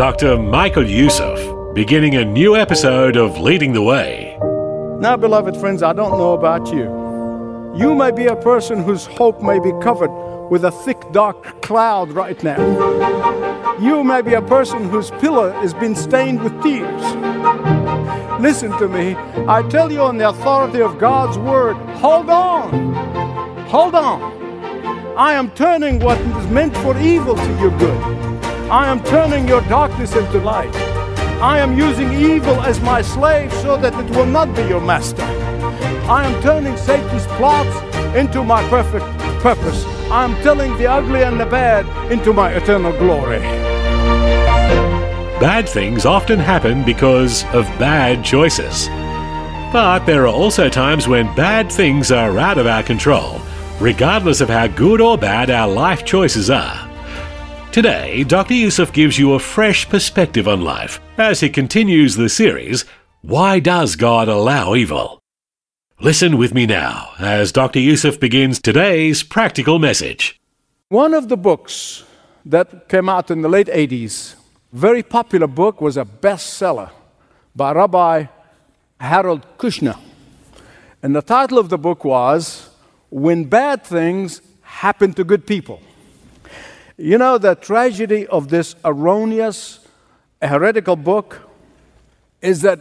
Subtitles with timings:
[0.00, 0.38] Dr.
[0.38, 1.38] Michael Youssef,
[1.74, 4.34] beginning a new episode of Leading the Way.
[4.98, 6.84] Now, beloved friends, I don't know about you.
[7.76, 10.10] You may be a person whose hope may be covered
[10.48, 12.56] with a thick, dark cloud right now.
[13.78, 17.02] You may be a person whose pillow has been stained with tears.
[18.40, 19.14] Listen to me.
[19.46, 22.94] I tell you on the authority of God's word, hold on.
[23.66, 24.22] Hold on.
[25.18, 28.19] I am turning what is meant for evil to your good.
[28.70, 30.72] I am turning your darkness into light.
[31.42, 35.24] I am using evil as my slave so that it will not be your master.
[36.08, 37.76] I am turning Satan's plots
[38.14, 39.06] into my perfect
[39.42, 39.84] purpose.
[40.08, 43.40] I am turning the ugly and the bad into my eternal glory.
[45.40, 48.86] Bad things often happen because of bad choices.
[49.72, 53.40] But there are also times when bad things are out of our control,
[53.80, 56.89] regardless of how good or bad our life choices are.
[57.72, 58.54] Today, Dr.
[58.54, 62.84] Youssef gives you a fresh perspective on life as he continues the series,
[63.22, 65.20] Why Does God Allow Evil?
[66.00, 67.78] Listen with me now as Dr.
[67.78, 70.40] Youssef begins today's practical message.
[70.88, 72.02] One of the books
[72.44, 74.34] that came out in the late 80s,
[74.72, 76.90] very popular book, was a bestseller
[77.54, 78.24] by Rabbi
[78.98, 79.96] Harold Kushner.
[81.04, 82.68] And the title of the book was
[83.10, 85.80] When Bad Things Happen to Good People.
[87.00, 89.80] You know, the tragedy of this erroneous,
[90.42, 91.40] heretical book
[92.42, 92.80] is that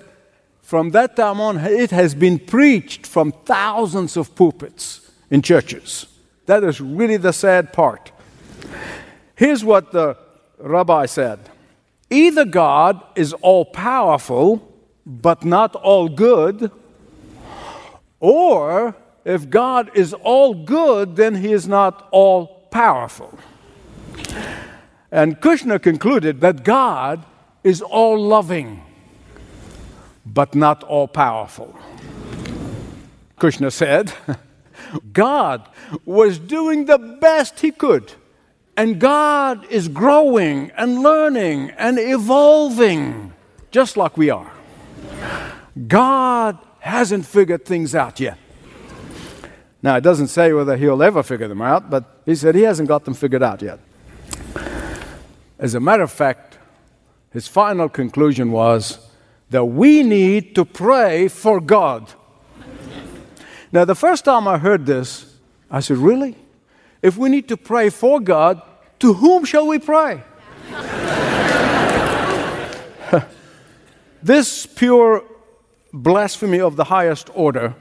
[0.62, 6.06] from that time on, it has been preached from thousands of pulpits in churches.
[6.48, 8.12] That is really the sad part.
[9.36, 10.18] Here's what the
[10.58, 11.40] rabbi said
[12.10, 14.70] Either God is all powerful,
[15.06, 16.70] but not all good,
[18.20, 23.40] or if God is all good, then he is not all powerful.
[25.12, 27.24] And Kushner concluded that God
[27.64, 28.84] is all loving,
[30.26, 31.78] but not all powerful.
[33.40, 34.14] Kushner said,
[35.14, 35.68] God
[36.06, 38.14] was doing the best he could,
[38.78, 43.34] and God is growing and learning and evolving
[43.72, 44.52] just like we are.
[45.88, 48.38] God hasn't figured things out yet.
[49.82, 52.90] Now, it doesn't say whether he'll ever figure them out, but he said he hasn't
[52.90, 53.80] got them figured out yet.
[55.60, 56.58] As a matter of fact,
[57.32, 59.10] his final conclusion was
[59.50, 62.14] that we need to pray for God.
[63.72, 65.38] Now, the first time I heard this,
[65.70, 66.36] I said, Really?
[67.02, 68.62] If we need to pray for God,
[69.00, 70.24] to whom shall we pray?
[74.24, 75.24] this pure
[75.94, 77.76] blasphemy of the highest order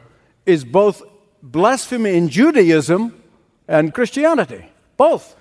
[0.47, 1.03] is both
[1.43, 3.23] blasphemy in Judaism
[3.67, 5.35] and Christianity, both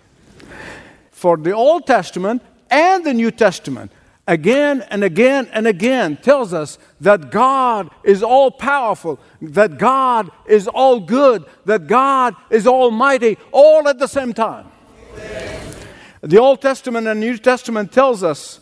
[1.17, 3.91] for the Old Testament and the New Testament
[4.27, 10.67] again and again and again tells us that God is all powerful, that God is
[10.67, 14.67] all good, that God is almighty, all at the same time.
[15.15, 15.75] Amen.
[16.21, 18.59] The Old Testament and New Testament tells us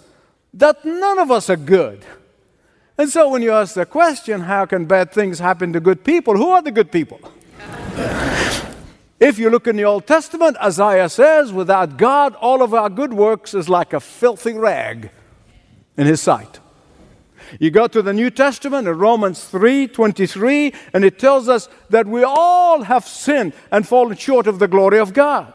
[0.53, 2.05] that none of us are good.
[2.97, 6.37] And so when you ask the question, how can bad things happen to good people?
[6.37, 7.19] Who are the good people?
[9.25, 13.11] If you look in the Old Testament, Isaiah says, without God, all of our good
[13.11, 15.09] works is like a filthy rag
[15.97, 16.59] in his sight.
[17.59, 22.05] You go to the New Testament in Romans 3 23, and it tells us that
[22.05, 25.51] we all have sinned and fallen short of the glory of God.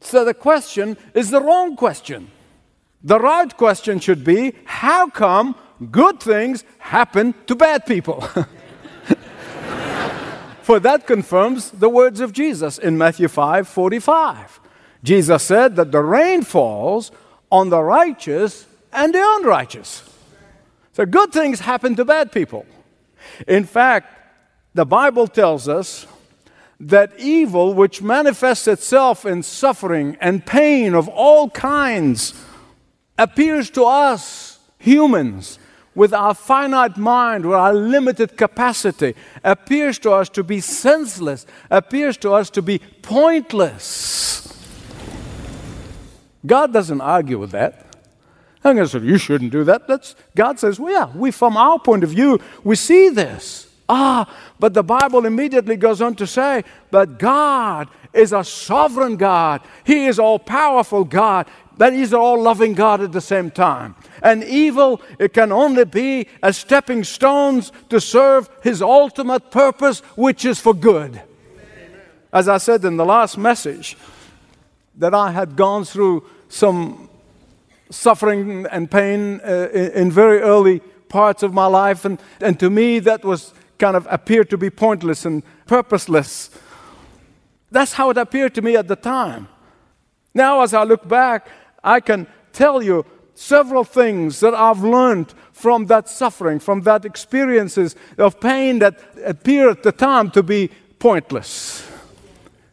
[0.00, 2.30] So the question is the wrong question.
[3.04, 5.56] The right question should be how come
[5.90, 8.26] good things happen to bad people?
[10.62, 14.60] For that confirms the words of Jesus in Matthew 5 45.
[15.02, 17.10] Jesus said that the rain falls
[17.50, 20.08] on the righteous and the unrighteous.
[20.92, 22.64] So good things happen to bad people.
[23.48, 24.14] In fact,
[24.74, 26.06] the Bible tells us
[26.78, 32.34] that evil, which manifests itself in suffering and pain of all kinds,
[33.18, 35.58] appears to us, humans,
[35.94, 42.16] with our finite mind, with our limited capacity, appears to us to be senseless, appears
[42.18, 44.48] to us to be pointless.
[46.44, 47.86] God doesn't argue with that.
[48.64, 49.88] I'm going to say, you shouldn't do that.
[49.88, 53.68] That's, God says, well, yeah, we, from our point of view, we see this.
[53.88, 59.60] Ah, but the Bible immediately goes on to say, but God is a sovereign God.
[59.84, 63.96] He is all powerful God, but He's all loving God at the same time.
[64.22, 70.44] And evil, it can only be as stepping stones to serve His ultimate purpose, which
[70.44, 71.20] is for good.
[72.32, 73.96] As I said in the last message,
[74.96, 77.08] that I had gone through some
[77.90, 82.70] suffering and pain uh, in, in very early parts of my life, and, and to
[82.70, 86.50] me, that was kind of appeared to be pointless and purposeless.
[87.70, 89.48] That's how it appeared to me at the time.
[90.34, 91.48] Now, as I look back,
[91.82, 97.96] I can tell you several things that I've learned from that suffering, from that experiences
[98.18, 101.86] of pain that appear at the time to be pointless.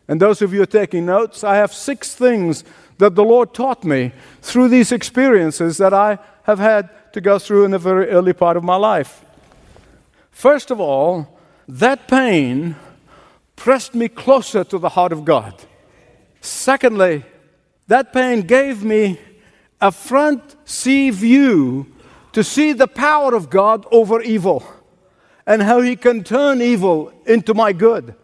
[0.07, 2.63] And those of you taking notes, I have six things
[2.97, 4.11] that the Lord taught me
[4.41, 8.57] through these experiences that I have had to go through in the very early part
[8.57, 9.23] of my life.
[10.31, 12.75] First of all, that pain
[13.55, 15.53] pressed me closer to the heart of God.
[16.41, 17.23] Secondly,
[17.87, 19.19] that pain gave me
[19.81, 21.87] a front see view
[22.33, 24.63] to see the power of God over evil
[25.45, 28.15] and how He can turn evil into my good.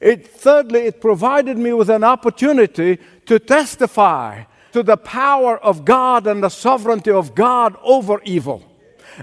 [0.00, 6.26] It, thirdly, it provided me with an opportunity to testify to the power of God
[6.26, 8.62] and the sovereignty of God over evil.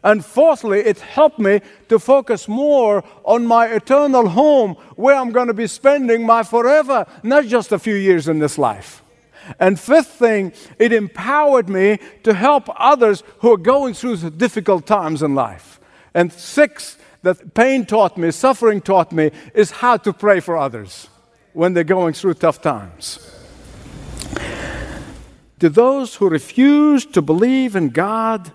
[0.03, 5.47] And fourthly, it helped me to focus more on my eternal home where I'm going
[5.47, 9.03] to be spending my forever, not just a few years in this life.
[9.59, 15.21] And fifth thing, it empowered me to help others who are going through difficult times
[15.21, 15.79] in life.
[16.13, 21.09] And sixth, that pain taught me, suffering taught me, is how to pray for others
[21.53, 23.31] when they're going through tough times.
[25.59, 28.51] To those who refuse to believe in God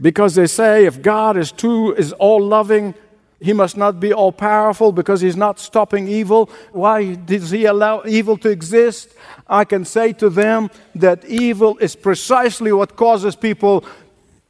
[0.00, 2.94] because they say if God is too is all loving,
[3.40, 6.50] he must not be all powerful because he's not stopping evil.
[6.72, 9.14] Why does he allow evil to exist?
[9.48, 13.84] I can say to them that evil is precisely what causes people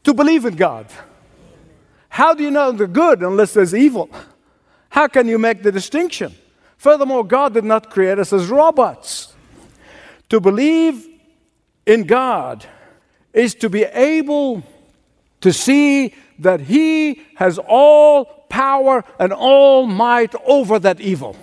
[0.02, 0.86] to believe in God.
[2.08, 4.10] How do you know the good unless there's evil?
[4.88, 6.34] How can you make the distinction?
[6.76, 9.32] Furthermore, God did not create us as robots.
[10.30, 11.06] To believe
[11.86, 12.66] in God
[13.32, 14.64] is to be able
[15.42, 21.36] to see that He has all power and all might over that evil.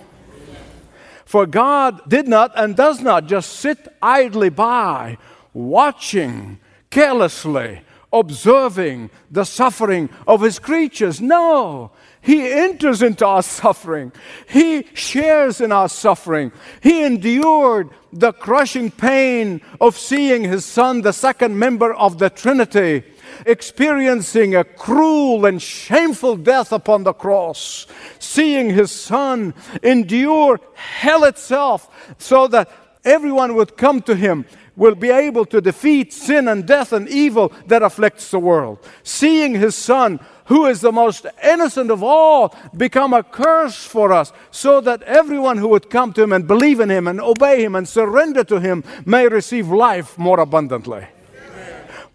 [1.24, 5.18] For God did not and does not just sit idly by,
[5.52, 6.58] watching
[6.90, 11.20] carelessly observing the suffering of his creatures.
[11.20, 11.90] No,
[12.20, 14.12] he enters into our suffering.
[14.48, 16.52] He shares in our suffering.
[16.82, 23.04] He endured the crushing pain of seeing his son, the second member of the Trinity,
[23.46, 27.86] experiencing a cruel and shameful death upon the cross,
[28.18, 32.70] seeing his son endure hell itself so that
[33.04, 34.44] everyone would come to him
[34.78, 38.78] will be able to defeat sin and death and evil that afflicts the world.
[39.02, 44.32] Seeing his son, who is the most innocent of all, become a curse for us,
[44.52, 47.74] so that everyone who would come to him and believe in him and obey him
[47.74, 51.04] and surrender to him may receive life more abundantly.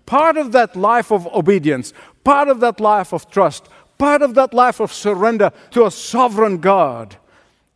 [0.05, 1.93] Part of that life of obedience,
[2.23, 6.57] part of that life of trust, part of that life of surrender to a sovereign
[6.57, 7.15] God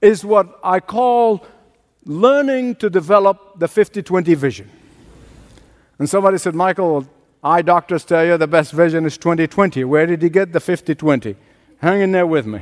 [0.01, 1.45] is what I call
[2.05, 4.69] learning to develop the 50 20 vision.
[5.99, 7.07] And somebody said, Michael,
[7.43, 9.83] eye doctors tell you the best vision is 20 20.
[9.83, 11.35] Where did you get the 50 20?
[11.79, 12.61] Hang in there with me.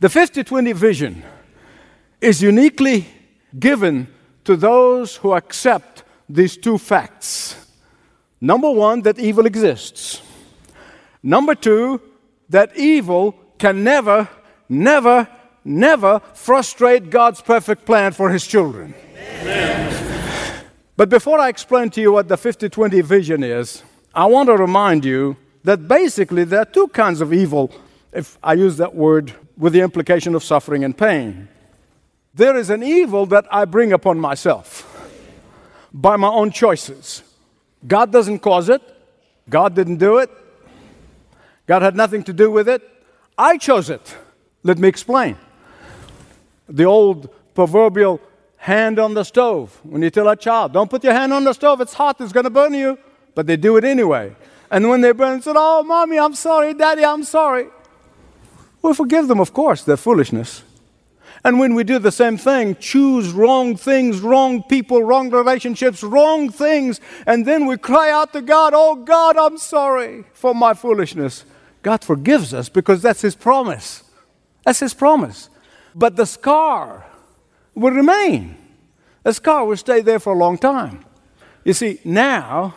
[0.00, 1.22] The 50 20 vision
[2.20, 3.06] is uniquely
[3.58, 4.08] given
[4.44, 7.65] to those who accept these two facts.
[8.46, 10.22] Number one, that evil exists.
[11.20, 12.00] Number two,
[12.48, 14.28] that evil can never,
[14.68, 15.26] never,
[15.64, 18.94] never frustrate God's perfect plan for his children.
[19.16, 20.64] Amen.
[20.96, 23.82] But before I explain to you what the 50 20 vision is,
[24.14, 27.72] I want to remind you that basically there are two kinds of evil,
[28.12, 31.48] if I use that word with the implication of suffering and pain.
[32.32, 34.86] There is an evil that I bring upon myself
[35.92, 37.24] by my own choices.
[37.86, 38.82] God doesn't cause it,
[39.48, 40.30] God didn't do it,
[41.66, 42.82] God had nothing to do with it.
[43.36, 44.16] I chose it.
[44.62, 45.36] Let me explain.
[46.68, 48.20] The old proverbial
[48.56, 49.78] hand on the stove.
[49.82, 52.32] When you tell a child, don't put your hand on the stove, it's hot, it's
[52.32, 52.98] going to burn you.
[53.34, 54.34] But they do it anyway.
[54.70, 57.68] And when they burn, say, oh, mommy, I'm sorry, daddy, I'm sorry.
[58.82, 60.62] We forgive them, of course, their foolishness.
[61.46, 66.50] And when we do the same thing, choose wrong things, wrong people, wrong relationships, wrong
[66.50, 71.44] things, and then we cry out to God, Oh God, I'm sorry for my foolishness.
[71.84, 74.02] God forgives us because that's His promise.
[74.64, 75.48] That's His promise.
[75.94, 77.06] But the scar
[77.76, 78.56] will remain.
[79.22, 81.04] The scar will stay there for a long time.
[81.62, 82.74] You see, now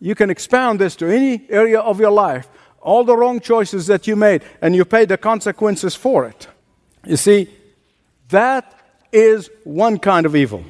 [0.00, 2.48] you can expound this to any area of your life,
[2.80, 6.48] all the wrong choices that you made, and you pay the consequences for it.
[7.06, 7.48] You see,
[8.28, 8.74] that
[9.12, 10.64] is one kind of evil.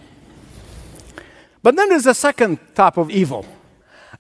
[1.62, 3.46] But then there's a second type of evil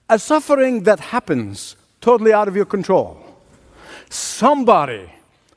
[0.08, 3.18] a suffering that happens totally out of your control.
[4.10, 5.10] Somebody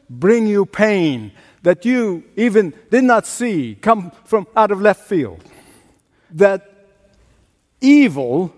[0.10, 1.32] bring you pain
[1.64, 5.44] that you even did not see come from out of left field.
[6.32, 6.88] That
[7.82, 8.54] evil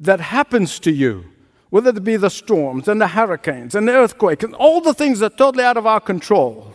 [0.00, 1.24] that happens to you,
[1.70, 5.20] whether it be the storms and the hurricanes and the earthquake and all the things
[5.20, 6.72] that are totally out of our control,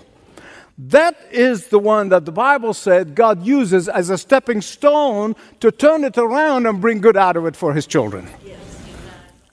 [0.78, 5.72] that is the one that the Bible said God uses as a stepping stone to
[5.72, 8.28] turn it around and bring good out of it for his children.
[8.46, 8.60] Yes.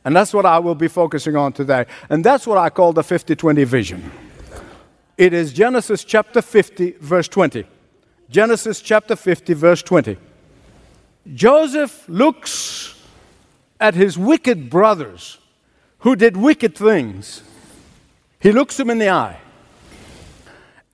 [0.05, 1.87] And that's what I will be focusing on today.
[2.09, 4.11] And that's what I call the 50 20 vision.
[5.17, 7.67] It is Genesis chapter 50, verse 20.
[8.29, 10.17] Genesis chapter 50, verse 20.
[11.35, 13.01] Joseph looks
[13.79, 15.39] at his wicked brothers
[15.99, 17.43] who did wicked things.
[18.41, 19.42] He looks them in the eye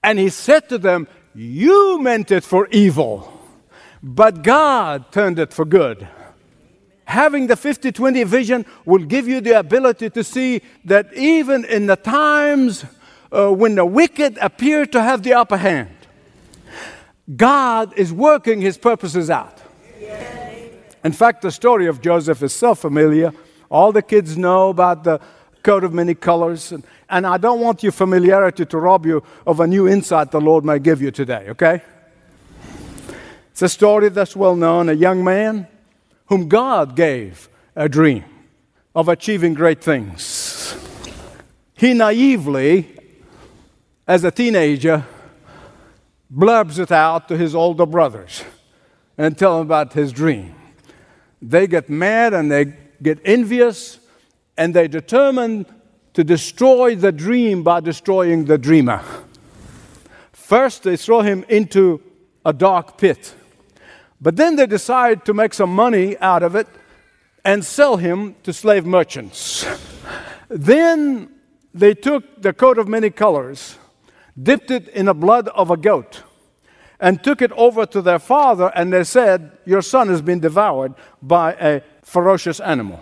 [0.09, 3.31] and he said to them, You meant it for evil,
[4.03, 6.09] but God turned it for good.
[7.05, 11.85] Having the 50 20 vision will give you the ability to see that even in
[11.85, 12.87] the times
[13.31, 15.95] uh, when the wicked appear to have the upper hand,
[17.37, 19.61] God is working his purposes out.
[21.05, 23.31] In fact, the story of Joseph is so familiar.
[23.71, 25.21] All the kids know about the
[25.69, 26.73] coat of many colors.
[26.73, 30.41] And, and I don't want your familiarity to rob you of a new insight the
[30.41, 31.83] Lord may give you today, okay?
[33.51, 35.69] It's a story that's well known a young man
[36.29, 38.25] whom God gave a dream
[38.95, 40.75] of achieving great things.
[41.75, 42.89] He naively,
[44.07, 45.05] as a teenager,
[46.35, 48.43] blurbs it out to his older brothers
[49.19, 50.55] and tell them about his dream.
[51.43, 53.99] They get mad and they get envious
[54.59, 55.67] and they determined
[56.13, 59.03] to destroy the dream by destroying the dreamer.
[60.33, 62.03] First, they throw him into
[62.45, 63.35] a dark pit,
[64.21, 66.67] but then they decide to make some money out of it
[67.45, 69.65] and sell him to slave merchants.
[70.49, 71.29] Then
[71.73, 73.79] they took the coat of many colors,
[74.43, 76.25] dipped it in the blood of a goat,
[76.99, 80.95] and took it over to their father, and they said, Your son has been devoured
[81.23, 83.01] by a ferocious animal.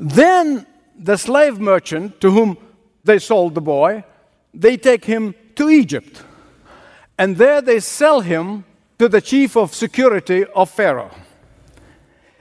[0.00, 0.66] Then
[0.98, 2.56] the slave merchant to whom
[3.04, 4.02] they sold the boy,
[4.54, 6.22] they take him to Egypt.
[7.18, 8.64] And there they sell him
[8.98, 11.14] to the chief of security of Pharaoh.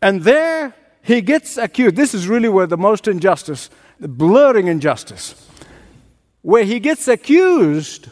[0.01, 1.97] And there he gets accused.
[1.97, 5.35] This is really where the most injustice, the blurring injustice,
[6.41, 8.09] where he gets accused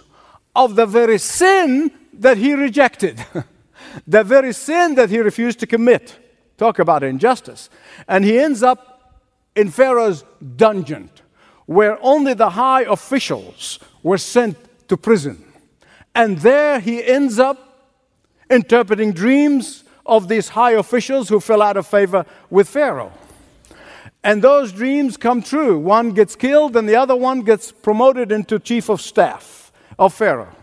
[0.54, 3.26] of the very sin that he rejected,
[4.08, 6.18] the very sin that he refused to commit.
[6.58, 7.70] Talk about injustice.
[8.10, 8.97] And he ends up
[9.58, 10.24] in Pharaoh's
[10.56, 11.10] dungeon,
[11.66, 14.56] where only the high officials were sent
[14.88, 15.44] to prison.
[16.14, 17.58] And there he ends up
[18.50, 23.12] interpreting dreams of these high officials who fell out of favor with Pharaoh.
[24.24, 25.80] And those dreams come true.
[25.80, 30.56] One gets killed, and the other one gets promoted into chief of staff of Pharaoh.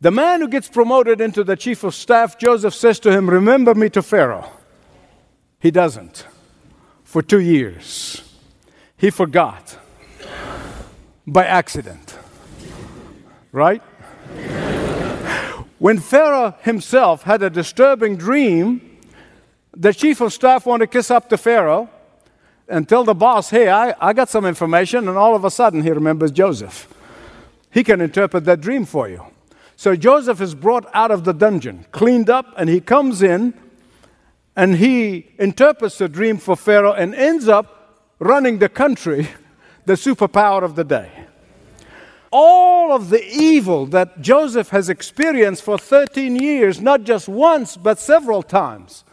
[0.00, 3.74] The man who gets promoted into the chief of staff, Joseph says to him, Remember
[3.74, 4.50] me to Pharaoh.
[5.58, 6.26] He doesn't
[7.08, 8.22] for two years.
[8.98, 9.78] He forgot
[11.26, 12.18] by accident.
[13.50, 13.80] Right?
[15.78, 18.98] When Pharaoh himself had a disturbing dream,
[19.74, 21.88] the chief of staff wanted to kiss up to Pharaoh
[22.68, 25.82] and tell the boss, hey, I, I got some information, and all of a sudden
[25.82, 26.92] he remembers Joseph.
[27.70, 29.24] He can interpret that dream for you.
[29.76, 33.54] So Joseph is brought out of the dungeon, cleaned up, and he comes in
[34.58, 39.28] and he interprets the dream for Pharaoh and ends up running the country,
[39.86, 41.12] the superpower of the day.
[42.32, 48.00] All of the evil that Joseph has experienced for 13 years, not just once, but
[48.00, 49.04] several times,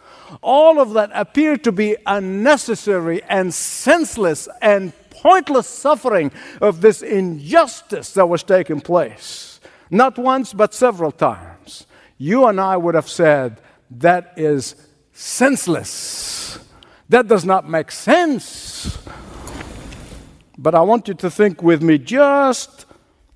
[0.42, 8.16] all of that appeared to be unnecessary and senseless and pointless suffering of this injustice
[8.16, 9.60] that was taking place.
[9.92, 11.86] Not once, but several times.
[12.18, 13.62] You and I would have said,
[13.92, 14.76] that is
[15.16, 16.60] senseless.
[17.10, 18.98] That does not make sense.
[20.58, 22.86] But I want you to think with me just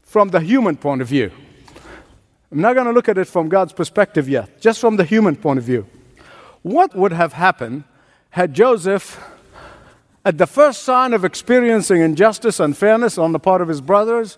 [0.04, 1.32] from the human point of view.
[2.52, 5.36] I'm not going to look at it from God's perspective yet, just from the human
[5.36, 5.88] point of view.
[6.64, 7.84] What would have happened
[8.32, 9.20] had Joseph,
[10.26, 14.38] at the first sign of experiencing injustice and fairness on the part of his brothers,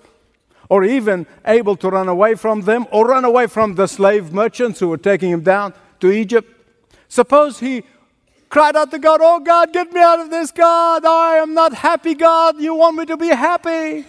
[0.69, 4.79] or even able to run away from them, or run away from the slave merchants
[4.79, 6.60] who were taking him down to Egypt,
[7.11, 7.83] suppose he
[8.49, 11.05] cried out to God, Oh God, get me out of this, God.
[11.05, 12.59] I am not happy, God.
[12.59, 14.05] You want me to be happy.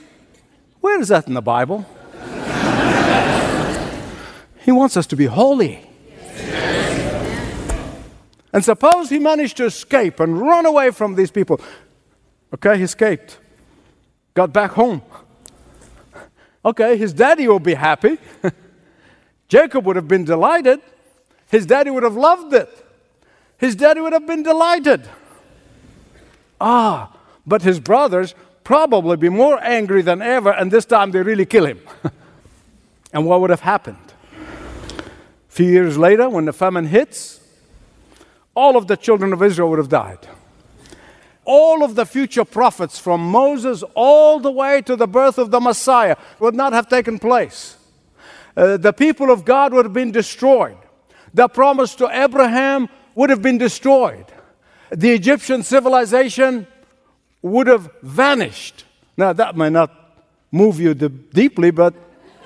[0.80, 1.84] Where is that in the Bible?
[4.64, 5.84] he wants us to be holy.
[8.52, 11.60] And suppose he managed to escape and run away from these people.
[12.52, 13.38] Okay, he escaped,
[14.34, 15.00] got back home.
[16.64, 18.18] Okay, his daddy will be happy.
[19.48, 20.80] Jacob would have been delighted.
[21.48, 22.82] His daddy would have loved it.
[23.62, 25.08] His daddy would have been delighted.
[26.60, 27.16] Ah,
[27.46, 31.66] but his brothers probably be more angry than ever, and this time they really kill
[31.66, 31.78] him.
[33.12, 34.14] and what would have happened?
[34.36, 37.40] A few years later, when the famine hits,
[38.56, 40.26] all of the children of Israel would have died.
[41.44, 45.60] All of the future prophets from Moses all the way to the birth of the
[45.60, 47.76] Messiah would not have taken place.
[48.56, 50.78] Uh, the people of God would have been destroyed.
[51.32, 54.26] The promise to Abraham would have been destroyed.
[54.90, 56.66] The Egyptian civilization
[57.40, 58.84] would have vanished.
[59.16, 59.90] Now, that may not
[60.50, 61.94] move you deeply, but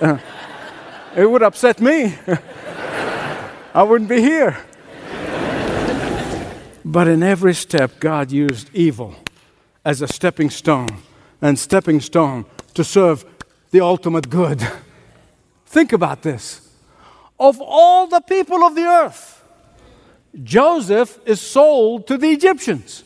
[0.00, 0.18] uh,
[1.16, 2.14] it would upset me.
[3.74, 4.56] I wouldn't be here.
[6.84, 9.16] But in every step, God used evil
[9.84, 10.88] as a stepping stone
[11.42, 13.24] and stepping stone to serve
[13.72, 14.66] the ultimate good.
[15.66, 16.60] Think about this.
[17.38, 19.35] Of all the people of the earth,
[20.42, 23.04] Joseph is sold to the Egyptians.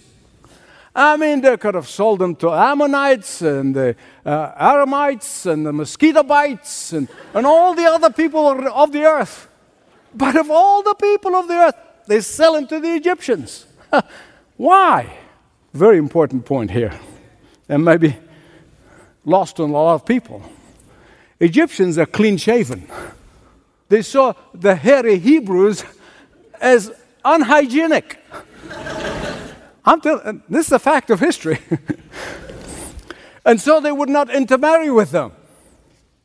[0.95, 3.95] I mean, they could have sold him to Ammonites and the
[4.25, 9.49] uh, Aramites and the mosquito bites and, and all the other people of the earth.
[10.13, 11.77] But of all the people of the earth,
[12.09, 13.67] they sell him to the Egyptians.
[14.57, 15.17] Why?
[15.73, 16.99] Very important point here,
[17.69, 18.17] and maybe
[19.25, 20.43] lost on a lot of people.
[21.39, 22.89] Egyptians are clean shaven.
[23.89, 25.85] They saw the hairy Hebrews
[26.61, 26.93] as
[27.25, 28.19] unhygienic.
[29.85, 31.59] I'm telling this is a fact of history.
[33.45, 35.33] and so they would not intermarry with them.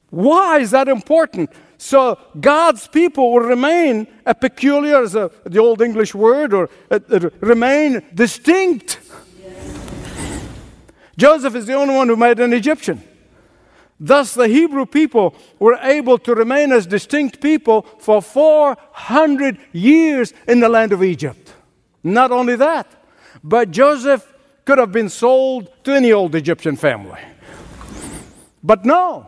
[0.10, 1.50] Why is that important?
[1.78, 7.00] So God's people will remain a peculiar, as a, the old English word, or uh,
[7.10, 9.00] uh, remain distinct.
[11.18, 13.02] Joseph is the only one who made an Egyptian.
[14.00, 20.60] Thus, the Hebrew people were able to remain as distinct people for 400 years in
[20.60, 21.54] the land of Egypt.
[22.04, 22.92] Not only that,
[23.44, 24.32] but Joseph
[24.66, 27.22] could have been sold to any old Egyptian family.
[28.64, 29.28] But no,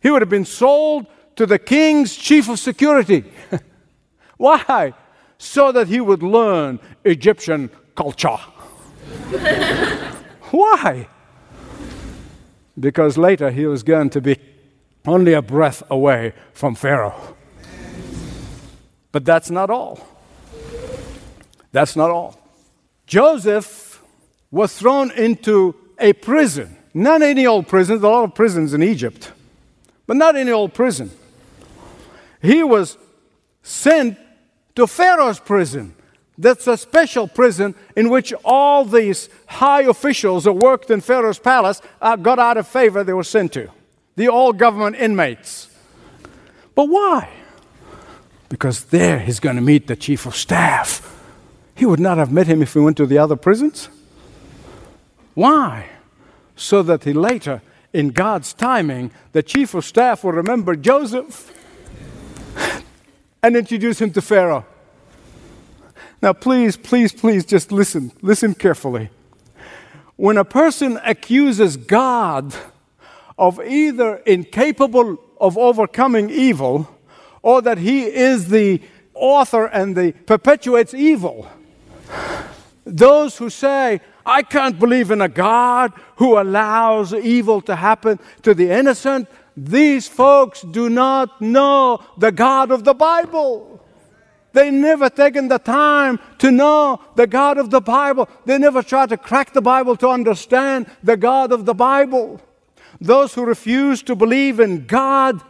[0.00, 3.24] he would have been sold to the king's chief of security.
[4.36, 4.92] Why?
[5.38, 8.36] So that he would learn Egyptian culture.
[10.50, 11.08] Why?
[12.78, 14.38] Because later he was going to be
[15.06, 17.36] only a breath away from Pharaoh.
[19.10, 20.06] But that's not all.
[21.72, 22.38] That's not all.
[23.06, 24.02] Joseph
[24.50, 26.76] was thrown into a prison.
[26.94, 29.32] Not any old prison, there are a lot of prisons in Egypt,
[30.06, 31.10] but not any old prison
[32.40, 32.96] he was
[33.62, 34.18] sent
[34.74, 35.94] to Pharaoh's prison.
[36.38, 41.82] That's a special prison in which all these high officials who worked in Pharaoh's palace
[42.00, 43.68] uh, got out of favor, they were sent to.
[44.14, 45.68] The all government inmates.
[46.76, 47.28] But why?
[48.48, 51.04] Because there he's going to meet the chief of staff.
[51.74, 53.88] He would not have met him if he went to the other prisons.
[55.34, 55.88] Why?
[56.54, 61.52] So that he later, in God's timing, the chief of staff will remember Joseph
[63.42, 64.64] and introduce him to Pharaoh.
[66.20, 68.12] Now, please, please, please just listen.
[68.22, 69.10] Listen carefully.
[70.16, 72.54] When a person accuses God
[73.38, 76.88] of either incapable of overcoming evil
[77.42, 78.82] or that he is the
[79.14, 81.48] author and the perpetuates evil,
[82.84, 88.54] those who say, I can't believe in a God who allows evil to happen to
[88.54, 93.67] the innocent, these folks do not know the God of the Bible.
[94.52, 98.28] They never taken the time to know the God of the Bible.
[98.44, 102.40] They never tried to crack the Bible to understand the God of the Bible.
[103.00, 105.42] Those who refuse to believe in God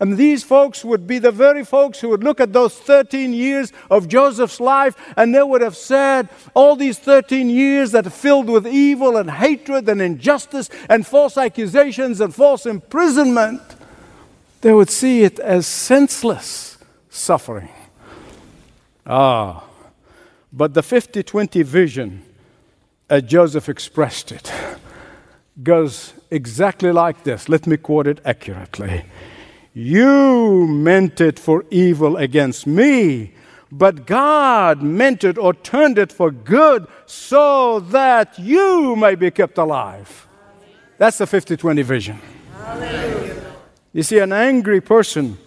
[0.00, 3.72] And these folks would be the very folks who would look at those 13 years
[3.90, 8.50] of Joseph's life and they would have said, all these 13 years that are filled
[8.50, 13.62] with evil and hatred and injustice and false accusations and false imprisonment,
[14.62, 16.76] they would see it as senseless
[17.08, 17.70] suffering.
[19.06, 19.64] Ah,
[20.52, 22.22] but the 50 20 vision,
[23.10, 24.52] as Joseph expressed it,
[25.62, 27.48] goes exactly like this.
[27.48, 29.04] Let me quote it accurately.
[29.74, 33.34] You meant it for evil against me,
[33.70, 39.58] but God meant it or turned it for good so that you may be kept
[39.58, 40.28] alive.
[40.96, 42.20] That's the 50 20 vision.
[43.92, 45.38] You see, an angry person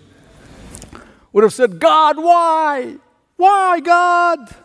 [1.33, 2.97] would have said, God, why?
[3.37, 4.55] Why, God?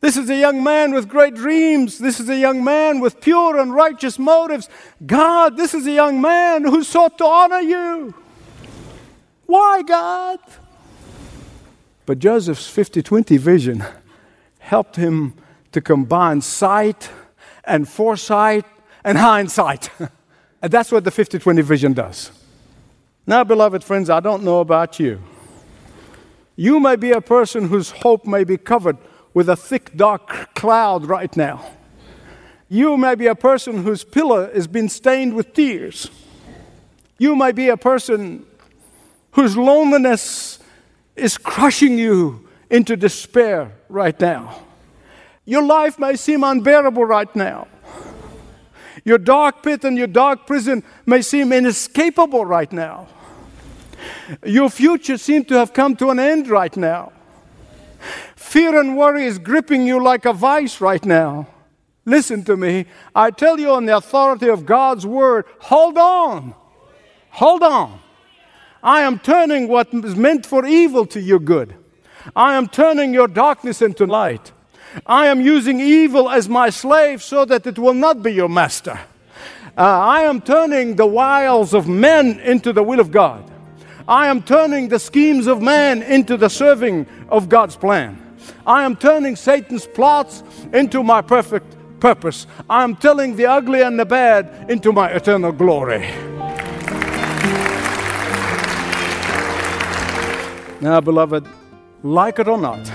[0.00, 1.98] This is a young man with great dreams.
[1.98, 4.68] This is a young man with pure and righteous motives.
[5.04, 8.14] God, this is a young man who sought to honor you.
[9.46, 10.40] Why, God?
[12.06, 13.84] But Joseph's 50 20 vision
[14.58, 15.34] helped him
[15.70, 17.10] to combine sight
[17.64, 18.64] and foresight
[19.04, 19.90] and hindsight.
[20.62, 22.32] and that's what the 50 20 vision does.
[23.24, 25.22] Now, beloved friends, I don't know about you.
[26.56, 28.98] You may be a person whose hope may be covered
[29.34, 31.64] with a thick, dark cloud right now.
[32.68, 36.10] You may be a person whose pillow has been stained with tears.
[37.18, 38.46] You may be a person
[39.32, 40.58] whose loneliness
[41.16, 44.62] is crushing you into despair right now.
[45.44, 47.68] Your life may seem unbearable right now.
[49.04, 53.08] Your dark pit and your dark prison may seem inescapable right now.
[54.44, 57.12] Your future seems to have come to an end right now.
[58.36, 61.46] Fear and worry is gripping you like a vice right now.
[62.04, 62.86] Listen to me.
[63.14, 66.54] I tell you on the authority of God's word, hold on.
[67.30, 68.00] Hold on.
[68.82, 71.76] I am turning what is meant for evil to your good.
[72.34, 74.52] I am turning your darkness into light.
[75.06, 78.98] I am using evil as my slave so that it will not be your master.
[79.76, 83.50] Uh, I am turning the wiles of men into the will of God.
[84.08, 88.18] I am turning the schemes of man into the serving of God's plan.
[88.66, 92.46] I am turning Satan's plots into my perfect purpose.
[92.68, 96.00] I am telling the ugly and the bad into my eternal glory.
[100.80, 101.46] Now, beloved,
[102.02, 102.90] like it or not,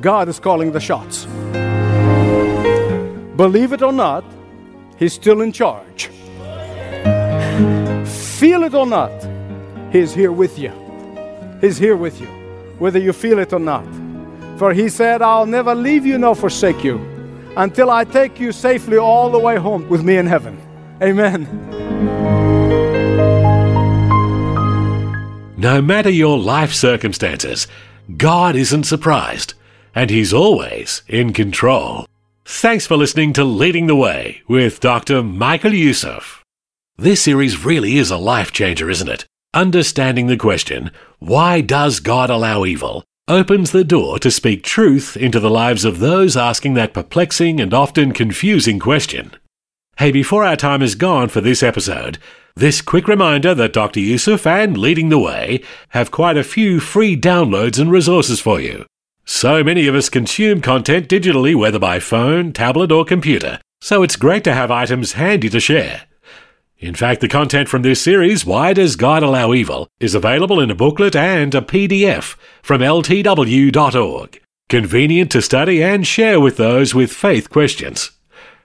[0.00, 1.26] God is calling the shots.
[3.36, 4.24] Believe it or not,
[4.98, 6.06] He's still in charge.
[8.38, 9.12] Feel it or not,
[9.94, 10.72] He's here with you.
[11.60, 12.26] He's here with you,
[12.80, 13.86] whether you feel it or not.
[14.58, 16.98] For He said, I'll never leave you nor forsake you
[17.56, 20.60] until I take you safely all the way home with me in heaven.
[21.00, 21.46] Amen.
[25.56, 27.68] No matter your life circumstances,
[28.16, 29.54] God isn't surprised,
[29.94, 32.06] and He's always in control.
[32.44, 35.22] Thanks for listening to Leading the Way with Dr.
[35.22, 36.42] Michael Youssef.
[36.96, 39.26] This series really is a life changer, isn't it?
[39.54, 40.90] Understanding the question,
[41.20, 46.00] why does God allow evil, opens the door to speak truth into the lives of
[46.00, 49.30] those asking that perplexing and often confusing question.
[49.96, 52.18] Hey, before our time is gone for this episode,
[52.56, 54.00] this quick reminder that Dr.
[54.00, 58.84] Youssef and Leading the Way have quite a few free downloads and resources for you.
[59.24, 64.16] So many of us consume content digitally, whether by phone, tablet, or computer, so it's
[64.16, 66.02] great to have items handy to share.
[66.84, 70.70] In fact, the content from this series, Why Does God Allow Evil, is available in
[70.70, 74.42] a booklet and a PDF from ltw.org.
[74.68, 78.10] Convenient to study and share with those with faith questions.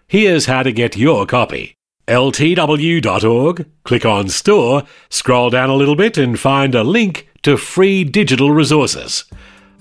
[0.05, 1.77] Here's how to get your copy
[2.09, 8.03] ltw.org, click on Store, scroll down a little bit and find a link to free
[8.03, 9.23] digital resources.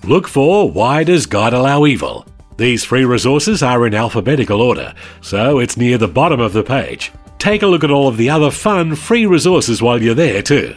[0.05, 2.25] Look for Why Does God Allow Evil?
[2.55, 7.11] These free resources are in alphabetical order, so it's near the bottom of the page.
[7.39, 10.75] Take a look at all of the other fun free resources while you're there too.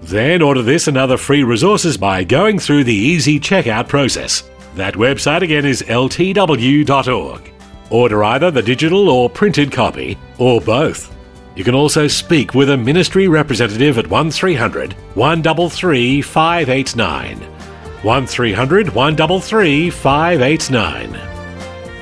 [0.00, 4.48] Then order this and other free resources by going through the easy checkout process.
[4.76, 7.52] That website again is ltw.org.
[7.90, 11.12] Order either the digital or printed copy, or both.
[11.56, 17.40] You can also speak with a ministry representative at 1300 133 589.
[18.02, 21.12] 1300 133 589.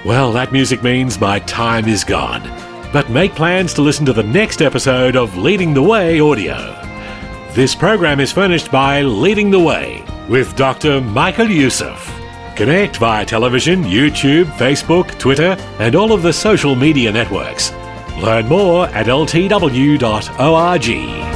[0.04, 2.42] Well, that music means my time is gone.
[2.92, 6.56] But make plans to listen to the next episode of Leading the Way audio.
[7.52, 11.00] This program is furnished by Leading the Way with Dr.
[11.00, 12.12] Michael Youssef.
[12.56, 17.72] Connect via television, YouTube, Facebook, Twitter, and all of the social media networks.
[18.18, 21.35] Learn more at ltw.org.